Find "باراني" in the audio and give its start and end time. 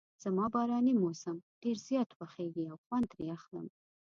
0.53-0.93